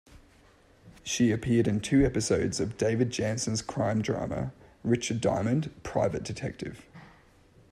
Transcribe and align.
She 1.03 1.29
appeared 1.29 1.67
in 1.67 1.79
two 1.79 2.03
episodes 2.03 2.59
of 2.59 2.75
David 2.75 3.11
Janssen's 3.11 3.61
crime 3.61 4.01
drama, 4.01 4.51
"Richard 4.83 5.21
Diamond, 5.21 5.69
Private 5.83 6.23
Detective". 6.23 6.83